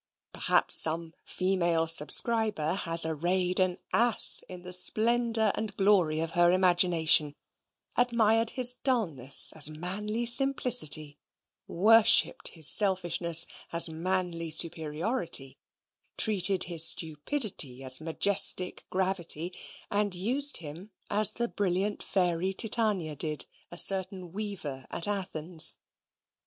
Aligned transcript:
Perhaps 0.33 0.77
some 0.77 1.09
beloved 1.11 1.29
female 1.29 1.85
subscriber 1.85 2.73
has 2.73 3.05
arrayed 3.05 3.59
an 3.59 3.77
ass 3.93 4.43
in 4.49 4.63
the 4.63 4.73
splendour 4.73 5.51
and 5.53 5.77
glory 5.77 6.21
of 6.21 6.31
her 6.31 6.51
imagination; 6.51 7.35
admired 7.95 8.49
his 8.57 8.73
dulness 8.83 9.53
as 9.53 9.69
manly 9.69 10.25
simplicity; 10.25 11.19
worshipped 11.67 12.47
his 12.47 12.67
selfishness 12.67 13.45
as 13.71 13.89
manly 13.89 14.49
superiority; 14.49 15.59
treated 16.17 16.63
his 16.63 16.83
stupidity 16.83 17.83
as 17.83 18.01
majestic 18.01 18.83
gravity, 18.89 19.53
and 19.91 20.15
used 20.15 20.57
him 20.57 20.89
as 21.11 21.29
the 21.29 21.47
brilliant 21.47 22.01
fairy 22.01 22.53
Titania 22.55 23.15
did 23.15 23.45
a 23.69 23.77
certain 23.77 24.31
weaver 24.31 24.87
at 24.89 25.07
Athens. 25.07 25.75